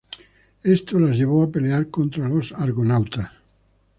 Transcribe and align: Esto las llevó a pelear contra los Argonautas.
Esto 0.63 0.97
las 0.99 1.15
llevó 1.15 1.43
a 1.43 1.51
pelear 1.51 1.89
contra 1.91 2.27
los 2.27 2.53
Argonautas. 2.53 3.29